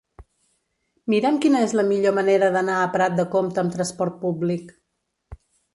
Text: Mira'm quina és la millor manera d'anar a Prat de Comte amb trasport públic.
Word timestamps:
Mira'm 1.13 1.37
quina 1.43 1.61
és 1.67 1.75
la 1.81 1.85
millor 1.91 2.17
manera 2.21 2.49
d'anar 2.57 2.81
a 2.81 2.89
Prat 2.99 3.19
de 3.21 3.29
Comte 3.37 3.65
amb 3.65 3.79
trasport 3.79 4.21
públic. 4.27 4.79